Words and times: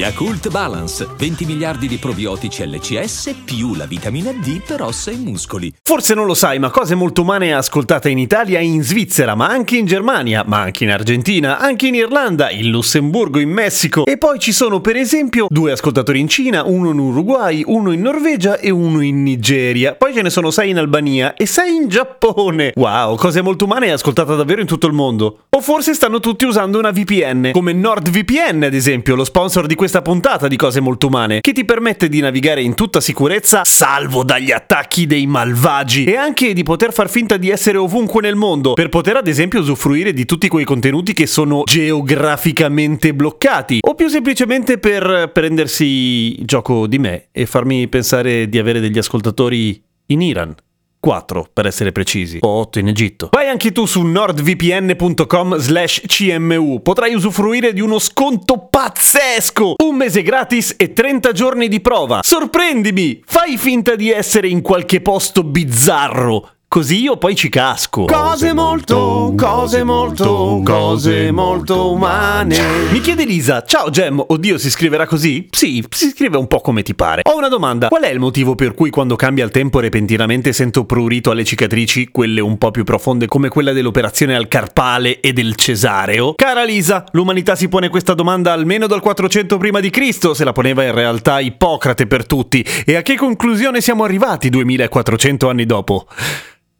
Yakult 0.00 0.48
Balance, 0.48 1.06
20 1.14 1.44
miliardi 1.44 1.86
di 1.86 1.98
probiotici 1.98 2.66
LCS 2.66 3.34
più 3.44 3.74
la 3.74 3.84
vitamina 3.84 4.32
D 4.32 4.62
per 4.66 4.80
ossa 4.80 5.10
e 5.10 5.16
muscoli. 5.16 5.70
Forse 5.82 6.14
non 6.14 6.24
lo 6.24 6.32
sai, 6.32 6.58
ma 6.58 6.70
Cose 6.70 6.94
Molto 6.94 7.20
Umane 7.20 7.48
è 7.48 7.50
ascoltata 7.50 8.08
in 8.08 8.16
Italia 8.16 8.60
in 8.60 8.82
Svizzera, 8.82 9.34
ma 9.34 9.48
anche 9.48 9.76
in 9.76 9.84
Germania, 9.84 10.42
ma 10.46 10.62
anche 10.62 10.84
in 10.84 10.90
Argentina, 10.90 11.58
anche 11.58 11.88
in 11.88 11.96
Irlanda, 11.96 12.50
in 12.50 12.70
Lussemburgo, 12.70 13.40
in 13.40 13.50
Messico. 13.50 14.06
E 14.06 14.16
poi 14.16 14.38
ci 14.38 14.52
sono 14.52 14.80
per 14.80 14.96
esempio 14.96 15.48
due 15.50 15.72
ascoltatori 15.72 16.18
in 16.18 16.28
Cina, 16.28 16.64
uno 16.64 16.92
in 16.92 16.98
Uruguay, 16.98 17.62
uno 17.66 17.92
in 17.92 18.00
Norvegia 18.00 18.58
e 18.58 18.70
uno 18.70 19.02
in 19.02 19.22
Nigeria. 19.22 19.96
Poi 19.96 20.14
ce 20.14 20.22
ne 20.22 20.30
sono 20.30 20.50
sei 20.50 20.70
in 20.70 20.78
Albania 20.78 21.34
e 21.34 21.44
sei 21.44 21.74
in 21.74 21.88
Giappone. 21.88 22.72
Wow, 22.74 23.16
Cose 23.16 23.42
Molto 23.42 23.66
Umane 23.66 23.88
è 23.88 23.90
ascoltata 23.90 24.34
davvero 24.34 24.62
in 24.62 24.66
tutto 24.66 24.86
il 24.86 24.94
mondo. 24.94 25.40
O 25.60 25.62
forse 25.62 25.92
stanno 25.92 26.20
tutti 26.20 26.46
usando 26.46 26.78
una 26.78 26.90
VPN, 26.90 27.50
come 27.52 27.74
NordVPN 27.74 28.62
ad 28.62 28.72
esempio, 28.72 29.14
lo 29.14 29.24
sponsor 29.24 29.66
di 29.66 29.74
questa 29.74 30.00
puntata 30.00 30.48
di 30.48 30.56
Cose 30.56 30.80
Molto 30.80 31.08
Umane, 31.08 31.40
che 31.42 31.52
ti 31.52 31.66
permette 31.66 32.08
di 32.08 32.20
navigare 32.20 32.62
in 32.62 32.74
tutta 32.74 32.98
sicurezza, 32.98 33.62
salvo 33.62 34.24
dagli 34.24 34.52
attacchi 34.52 35.04
dei 35.04 35.26
malvagi, 35.26 36.04
e 36.04 36.16
anche 36.16 36.54
di 36.54 36.62
poter 36.62 36.94
far 36.94 37.10
finta 37.10 37.36
di 37.36 37.50
essere 37.50 37.76
ovunque 37.76 38.22
nel 38.22 38.36
mondo, 38.36 38.72
per 38.72 38.88
poter 38.88 39.16
ad 39.16 39.28
esempio 39.28 39.60
usufruire 39.60 40.14
di 40.14 40.24
tutti 40.24 40.48
quei 40.48 40.64
contenuti 40.64 41.12
che 41.12 41.26
sono 41.26 41.64
geograficamente 41.66 43.12
bloccati, 43.12 43.80
o 43.86 43.94
più 43.94 44.08
semplicemente 44.08 44.78
per 44.78 45.30
prendersi 45.30 46.42
gioco 46.46 46.86
di 46.86 46.98
me 46.98 47.26
e 47.32 47.44
farmi 47.44 47.86
pensare 47.88 48.48
di 48.48 48.58
avere 48.58 48.80
degli 48.80 48.96
ascoltatori 48.96 49.78
in 50.06 50.22
Iran. 50.22 50.54
4 51.00 51.48
per 51.52 51.66
essere 51.66 51.92
precisi, 51.92 52.38
o 52.40 52.48
8 52.48 52.78
in 52.78 52.88
Egitto. 52.88 53.28
Vai 53.32 53.48
anche 53.48 53.72
tu 53.72 53.86
su 53.86 54.02
nordvpn.com 54.02 55.56
slash 55.56 56.02
cmu, 56.06 56.82
potrai 56.82 57.14
usufruire 57.14 57.72
di 57.72 57.80
uno 57.80 57.98
sconto 57.98 58.68
pazzesco, 58.70 59.76
un 59.82 59.96
mese 59.96 60.22
gratis 60.22 60.74
e 60.76 60.92
30 60.92 61.32
giorni 61.32 61.68
di 61.68 61.80
prova. 61.80 62.20
Sorprendimi, 62.22 63.22
fai 63.24 63.56
finta 63.56 63.96
di 63.96 64.10
essere 64.10 64.48
in 64.48 64.60
qualche 64.60 65.00
posto 65.00 65.42
bizzarro. 65.42 66.59
Così 66.72 67.00
io 67.00 67.16
poi 67.16 67.34
ci 67.34 67.48
casco. 67.48 68.04
Cose 68.04 68.52
molto, 68.52 69.34
cose 69.36 69.82
molto, 69.82 70.62
cose 70.64 71.32
molto 71.32 71.90
umane. 71.90 72.56
Mi 72.92 73.00
chiede 73.00 73.24
Lisa, 73.24 73.64
ciao 73.64 73.90
Gem, 73.90 74.22
oddio 74.24 74.56
si 74.56 74.70
scriverà 74.70 75.04
così? 75.04 75.48
Sì, 75.50 75.84
si 75.90 76.10
scrive 76.10 76.36
un 76.36 76.46
po' 76.46 76.60
come 76.60 76.84
ti 76.84 76.94
pare. 76.94 77.22
Ho 77.24 77.36
una 77.36 77.48
domanda, 77.48 77.88
qual 77.88 78.04
è 78.04 78.10
il 78.10 78.20
motivo 78.20 78.54
per 78.54 78.74
cui 78.74 78.90
quando 78.90 79.16
cambia 79.16 79.44
il 79.44 79.50
tempo 79.50 79.80
repentinamente 79.80 80.52
sento 80.52 80.84
prurito 80.84 81.32
alle 81.32 81.42
cicatrici, 81.42 82.10
quelle 82.12 82.40
un 82.40 82.56
po' 82.56 82.70
più 82.70 82.84
profonde 82.84 83.26
come 83.26 83.48
quella 83.48 83.72
dell'operazione 83.72 84.36
al 84.36 84.46
carpale 84.46 85.18
e 85.18 85.32
del 85.32 85.56
cesareo? 85.56 86.34
Cara 86.36 86.62
Lisa, 86.62 87.04
l'umanità 87.10 87.56
si 87.56 87.66
pone 87.66 87.88
questa 87.88 88.14
domanda 88.14 88.52
almeno 88.52 88.86
dal 88.86 89.00
400 89.00 89.58
prima 89.58 89.80
di 89.80 89.90
Cristo, 89.90 90.34
se 90.34 90.44
la 90.44 90.52
poneva 90.52 90.84
in 90.84 90.94
realtà 90.94 91.40
Ippocrate 91.40 92.06
per 92.06 92.26
tutti. 92.28 92.64
E 92.86 92.94
a 92.94 93.02
che 93.02 93.16
conclusione 93.16 93.80
siamo 93.80 94.04
arrivati 94.04 94.50
2400 94.50 95.48
anni 95.48 95.66
dopo? 95.66 96.06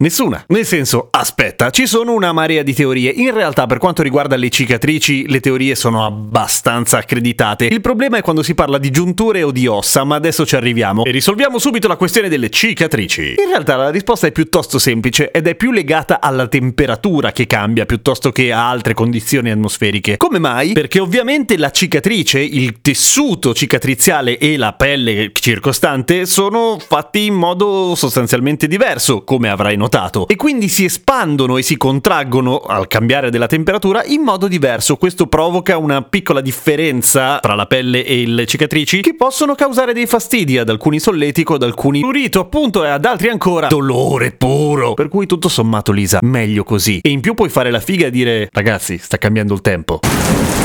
Nessuna. 0.00 0.44
Nel 0.46 0.64
senso, 0.64 1.08
aspetta, 1.10 1.70
ci 1.70 1.84
sono 1.88 2.12
una 2.12 2.30
marea 2.30 2.62
di 2.62 2.72
teorie. 2.72 3.10
In 3.10 3.34
realtà, 3.34 3.66
per 3.66 3.78
quanto 3.78 4.00
riguarda 4.02 4.36
le 4.36 4.48
cicatrici, 4.48 5.28
le 5.28 5.40
teorie 5.40 5.74
sono 5.74 6.06
abbastanza 6.06 6.98
accreditate. 6.98 7.64
Il 7.64 7.80
problema 7.80 8.16
è 8.16 8.22
quando 8.22 8.44
si 8.44 8.54
parla 8.54 8.78
di 8.78 8.90
giunture 8.90 9.42
o 9.42 9.50
di 9.50 9.66
ossa, 9.66 10.04
ma 10.04 10.14
adesso 10.14 10.46
ci 10.46 10.54
arriviamo. 10.54 11.02
E 11.02 11.10
risolviamo 11.10 11.58
subito 11.58 11.88
la 11.88 11.96
questione 11.96 12.28
delle 12.28 12.48
cicatrici. 12.48 13.34
In 13.38 13.48
realtà 13.48 13.74
la 13.74 13.90
risposta 13.90 14.28
è 14.28 14.30
piuttosto 14.30 14.78
semplice 14.78 15.32
ed 15.32 15.48
è 15.48 15.56
più 15.56 15.72
legata 15.72 16.20
alla 16.20 16.46
temperatura 16.46 17.32
che 17.32 17.48
cambia 17.48 17.84
piuttosto 17.84 18.30
che 18.30 18.52
a 18.52 18.70
altre 18.70 18.94
condizioni 18.94 19.50
atmosferiche. 19.50 20.16
Come 20.16 20.38
mai? 20.38 20.74
Perché 20.74 21.00
ovviamente 21.00 21.58
la 21.58 21.72
cicatrice, 21.72 22.38
il 22.38 22.82
tessuto 22.82 23.52
cicatriziale 23.52 24.38
e 24.38 24.56
la 24.56 24.74
pelle 24.74 25.32
circostante 25.34 26.24
sono 26.24 26.78
fatti 26.78 27.24
in 27.24 27.34
modo 27.34 27.96
sostanzialmente 27.96 28.68
diverso, 28.68 29.24
come 29.24 29.48
avrai 29.48 29.74
notato 29.74 29.86
notato 29.88 30.28
e 30.28 30.36
quindi 30.36 30.68
si 30.68 30.84
espandono 30.84 31.56
e 31.56 31.62
si 31.62 31.78
contraggono 31.78 32.58
al 32.58 32.86
cambiare 32.86 33.30
della 33.30 33.46
temperatura 33.46 34.04
in 34.04 34.20
modo 34.20 34.46
diverso. 34.46 34.96
Questo 34.96 35.26
provoca 35.26 35.78
una 35.78 36.02
piccola 36.02 36.42
differenza 36.42 37.38
tra 37.40 37.54
la 37.54 37.66
pelle 37.66 38.04
e 38.04 38.26
le 38.26 38.44
cicatrici 38.44 39.00
che 39.00 39.16
possono 39.16 39.54
causare 39.54 39.94
dei 39.94 40.06
fastidi 40.06 40.58
ad 40.58 40.68
alcuni 40.68 41.00
solletico, 41.00 41.54
ad 41.54 41.62
alcuni 41.62 42.00
prurito 42.00 42.40
appunto 42.40 42.84
e 42.84 42.88
ad 42.88 43.06
altri 43.06 43.30
ancora 43.30 43.68
dolore 43.68 44.32
puro. 44.32 44.92
Per 44.92 45.08
cui 45.08 45.26
tutto 45.26 45.48
sommato 45.48 45.90
Lisa, 45.90 46.18
meglio 46.22 46.64
così. 46.64 47.00
E 47.02 47.08
in 47.08 47.20
più 47.20 47.32
puoi 47.34 47.48
fare 47.48 47.70
la 47.70 47.80
figa 47.80 48.06
e 48.06 48.10
dire 48.10 48.48
ragazzi, 48.52 48.98
sta 48.98 49.16
cambiando 49.16 49.54
il 49.54 49.62
tempo. 49.62 50.00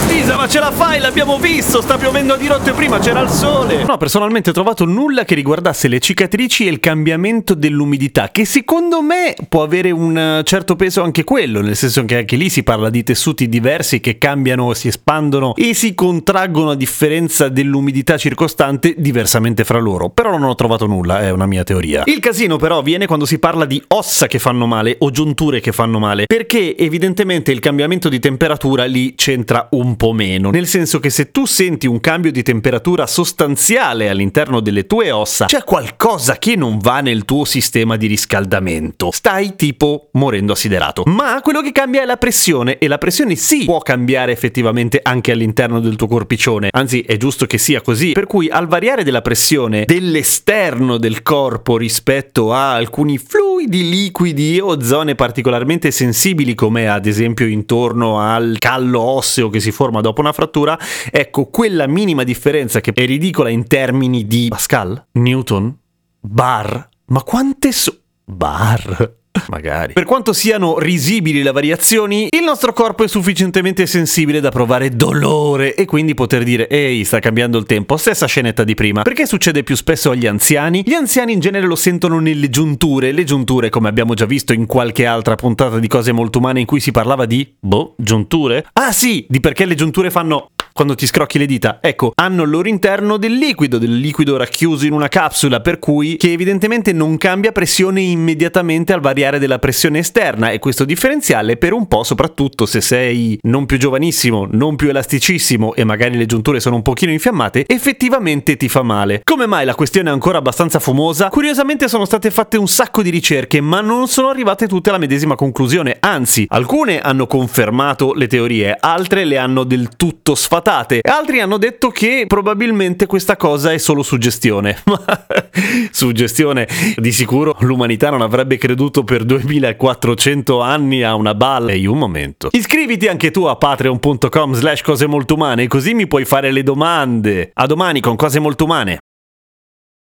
Lisa, 0.08 0.36
ma 0.36 0.48
ce 0.48 0.60
la 0.60 0.72
fai, 0.72 1.00
l'abbiamo 1.00 1.38
visto, 1.38 1.82
sta 1.82 1.98
piovendo 1.98 2.34
a 2.34 2.38
dirotto 2.38 2.74
prima 2.74 3.00
c'era 3.00 3.22
il 3.22 3.30
sole. 3.30 3.84
No, 3.84 3.98
personalmente 3.98 4.50
ho 4.50 4.54
trovato 4.54 4.86
nulla 4.86 5.24
che 5.26 5.36
riguardasse 5.36 5.88
le 5.88 6.00
cicatrici 6.00 6.68
e 6.68 6.70
il 6.70 6.80
cambiamento 6.80 7.54
dell'umidità, 7.54 8.30
che 8.30 8.46
secondo 8.46 9.02
me 9.02 9.13
può 9.50 9.64
avere 9.64 9.92
un 9.92 10.42
certo 10.44 10.76
peso 10.76 11.02
anche 11.02 11.24
quello, 11.24 11.62
nel 11.62 11.76
senso 11.76 12.04
che 12.06 12.18
anche 12.18 12.36
lì 12.36 12.50
si 12.50 12.64
parla 12.64 12.90
di 12.90 13.04
tessuti 13.04 13.48
diversi 13.48 14.00
che 14.00 14.18
cambiano, 14.18 14.74
si 14.74 14.88
espandono 14.88 15.56
e 15.56 15.74
si 15.74 15.94
contraggono 15.94 16.72
a 16.72 16.76
differenza 16.76 17.50
dell'umidità 17.50 18.18
circostante 18.18 18.96
diversamente 18.98 19.64
fra 19.64 19.80
loro. 19.80 20.10
Però 20.10 20.32
non 20.32 20.44
ho 20.44 20.56
trovato 20.56 20.86
nulla, 20.86 21.22
è 21.22 21.32
una 21.32 21.46
mia 21.46 21.64
teoria. 21.64 22.04
Il 22.06 22.20
casino 22.20 22.58
però 22.58 22.82
viene 22.82 23.06
quando 23.06 23.26
si 23.26 23.40
parla 23.40 23.66
di 23.66 23.82
ossa 23.90 24.28
che 24.28 24.40
fanno 24.40 24.66
male 24.66 24.96
o 25.00 25.12
giunture 25.12 25.60
che 25.60 25.72
fanno 25.72 26.00
male, 26.00 26.26
perché 26.26 26.78
evidentemente 26.78 27.52
il 27.52 27.60
cambiamento 27.60 28.10
di 28.10 28.20
temperatura 28.20 28.86
lì 28.86 29.16
c'entra 29.16 29.68
un 29.72 29.96
po' 29.96 30.14
meno, 30.14 30.50
nel 30.50 30.68
senso 30.68 31.00
che 31.00 31.10
se 31.10 31.32
tu 31.32 31.46
senti 31.46 31.88
un 31.88 32.00
cambio 32.00 32.32
di 32.32 32.44
temperatura 32.44 33.08
sostanziale 33.08 34.10
all'interno 34.10 34.60
delle 34.60 34.88
tue 34.88 35.12
ossa, 35.12 35.46
c'è 35.46 35.64
qualcosa 35.64 36.38
che 36.38 36.56
non 36.56 36.78
va 36.80 37.02
nel 37.02 37.26
tuo 37.26 37.46
sistema 37.46 37.98
di 37.98 38.08
riscaldamento. 38.08 39.03
Stai 39.12 39.56
tipo 39.56 40.10
morendo 40.14 40.54
assiderato. 40.54 41.04
Ma 41.06 41.42
quello 41.42 41.62
che 41.62 41.72
cambia 41.72 42.02
è 42.02 42.06
la 42.06 42.18
pressione 42.18 42.78
e 42.78 42.88
la 42.88 42.98
pressione 42.98 43.36
sì 43.36 43.66
può 43.66 43.80
cambiare 43.80 44.32
effettivamente 44.32 45.00
anche 45.02 45.32
all'interno 45.32 45.80
del 45.80 45.96
tuo 45.96 46.08
corpicione, 46.08 46.70
anzi 46.72 47.02
è 47.02 47.18
giusto 47.18 47.46
che 47.46 47.58
sia 47.58 47.82
così, 47.82 48.12
per 48.12 48.28
cui 48.28 48.50
al 48.50 48.68
variare 48.68 49.04
della 49.04 49.22
pressione 49.22 49.84
dell'esterno 49.86 50.98
del 50.98 51.22
corpo 51.22 51.78
rispetto 51.78 52.54
a 52.54 52.74
alcuni 52.74 53.18
fluidi 53.18 53.90
liquidi 53.90 54.60
o 54.60 54.82
zone 54.82 55.16
particolarmente 55.16 55.92
sensibili 55.92 56.56
come 56.56 56.88
ad 56.88 57.06
esempio 57.06 57.46
intorno 57.46 58.20
al 58.20 58.56
callo 58.60 59.02
osseo 59.02 59.50
che 59.50 59.60
si 59.60 59.72
forma 59.72 60.02
dopo 60.02 60.22
una 60.22 60.34
frattura, 60.34 60.78
ecco 61.12 61.46
quella 61.46 61.88
minima 61.88 62.24
differenza 62.24 62.82
che 62.82 62.92
è 62.94 63.06
ridicola 63.06 63.50
in 63.50 63.68
termini 63.68 64.26
di 64.28 64.48
Pascal, 64.50 65.08
Newton, 65.14 65.76
bar, 66.20 66.90
ma 67.06 67.22
quante 67.24 67.72
so... 67.72 67.98
bar... 68.26 69.22
Magari. 69.48 69.94
Per 69.94 70.06
quanto 70.06 70.32
siano 70.32 70.78
risibili 70.78 71.42
le 71.42 71.52
variazioni, 71.52 72.28
il 72.30 72.44
nostro 72.44 72.72
corpo 72.72 73.04
è 73.04 73.08
sufficientemente 73.08 73.86
sensibile 73.88 74.40
da 74.40 74.52
provare 74.52 74.96
dolore 74.96 75.74
e 75.76 75.86
quindi 75.86 76.14
poter 76.14 76.44
dire 76.44 76.70
ehi, 76.70 77.04
sta 77.04 77.20
cambiando 77.20 77.58
il 77.58 77.66
tempo, 77.66 77.98
stessa 77.98 78.28
scenetta 78.28 78.64
di 78.64 78.76
prima. 78.76 79.02
Perché 79.02 79.26
succede 79.26 79.64
più 79.64 79.76
spesso 79.76 80.12
agli 80.12 80.28
anziani? 80.28 80.84
Gli 80.86 80.94
anziani 80.94 81.34
in 81.34 81.40
genere 81.40 81.66
lo 81.66 81.76
sentono 81.76 82.20
nelle 82.20 82.50
giunture, 82.50 83.12
le 83.12 83.24
giunture 83.24 83.70
come 83.70 83.90
abbiamo 83.90 84.14
già 84.14 84.26
visto 84.26 84.54
in 84.54 84.66
qualche 84.68 85.06
altra 85.06 85.36
puntata 85.36 85.80
di 85.80 85.88
cose 85.88 86.12
molto 86.12 86.38
umane 86.38 86.60
in 86.60 86.66
cui 86.66 86.80
si 86.80 86.92
parlava 86.92 87.26
di, 87.26 87.56
boh, 87.60 87.96
giunture? 87.98 88.66
Ah 88.74 88.92
sì, 88.92 89.26
di 89.28 89.40
perché 89.40 89.66
le 89.66 89.76
giunture 89.76 90.12
fanno 90.12 90.52
quando 90.74 90.96
ti 90.96 91.06
scrocchi 91.06 91.38
le 91.38 91.46
dita. 91.46 91.78
Ecco, 91.80 92.12
hanno 92.16 92.44
al 92.44 92.50
loro 92.50 92.68
interno 92.68 93.18
del 93.18 93.34
liquido, 93.34 93.78
del 93.78 93.98
liquido 93.98 94.36
racchiuso 94.36 94.86
in 94.86 94.94
una 94.94 95.08
capsula, 95.08 95.62
per 95.62 95.80
cui 95.80 96.18
che 96.18 96.32
evidentemente 96.32 96.92
non 96.92 97.18
cambia 97.18 97.52
pressione 97.52 98.02
immediatamente 98.02 98.92
al 98.92 99.00
variare 99.00 99.40
della 99.40 99.60
pressione 99.60 100.00
esterna 100.00 100.50
e 100.50 100.60
questo 100.60 100.84
differenziale 100.84 101.58
per 101.58 101.74
un 101.74 101.88
po', 101.88 102.04
soprattutto 102.04 102.66
se 102.66 102.82
sei 102.82 103.38
non 103.44 103.66
più 103.66 103.78
giovanissimo, 103.78 104.48
non 104.52 104.76
più 104.76 104.90
elasticissimo 104.90 105.76
e 105.76 105.84
magari 105.84 106.18
le 106.18 106.26
giunture 106.26 106.60
sono 106.60 106.78
un 106.78 106.82
pochino 106.82 107.12
infiammate, 107.12 107.66
effettivamente 107.68 108.58
ti 108.58 108.68
fa 108.68 108.82
male. 108.82 109.22
Come 109.24 109.46
mai 109.46 109.66
la 109.66 109.76
questione 109.76 110.10
è 110.10 110.12
ancora 110.12 110.40
abbastanza 110.40 110.80
fumosa? 110.80 111.30
Curiosamente 111.30 111.88
sono 111.88 112.06
state 112.06 112.32
fatte 112.32 112.58
un 112.58 112.68
sacco 112.68 113.04
di 113.04 113.12
ricerche, 113.12 113.62
ma 113.62 113.82
non 113.82 114.08
sono 114.08 114.30
arrivate 114.30 114.68
tutte 114.68 114.90
alla 114.90 114.98
medesima 114.98 115.36
conclusione, 115.36 115.98
anzi, 116.00 116.46
alcune 116.50 117.00
hanno 117.00 117.28
confermato 117.28 118.14
le 118.14 118.28
teorie, 118.28 118.76
altre 118.80 119.24
le 119.24 119.38
hanno 119.38 119.64
del 119.64 119.90
tutto 119.96 120.34
sfattate 120.34 120.63
patate. 120.64 121.02
Altri 121.04 121.42
hanno 121.42 121.58
detto 121.58 121.90
che 121.90 122.24
probabilmente 122.26 123.06
questa 123.06 123.36
cosa 123.36 123.74
è 123.74 123.78
solo 123.78 124.02
suggestione. 124.02 124.82
Suggestione, 125.92 126.68
di 126.96 127.12
sicuro 127.12 127.56
l'umanità 127.60 128.10
non 128.10 128.22
avrebbe 128.22 128.58
creduto 128.58 129.04
per 129.04 129.26
2400 129.26 130.62
anni 130.62 131.04
a 131.04 131.14
una 131.16 131.36
balla. 131.36 131.72
Ehi, 131.72 131.86
un 131.86 131.98
momento. 131.98 132.48
Iscriviti 132.52 133.08
anche 133.08 133.30
tu 133.30 133.44
a 133.44 133.56
patreon.com 133.56 134.54
slash 134.54 134.82
cose 134.82 135.06
molto 135.06 135.36
umane, 135.36 135.68
così 135.68 135.94
mi 135.94 136.08
puoi 136.08 136.26
fare 136.26 136.52
le 136.52 136.64
domande. 136.64 137.52
A 137.54 137.66
domani 137.66 138.00
con 138.00 138.16
cose 138.16 138.40
molto 138.40 138.64
umane. 138.64 139.00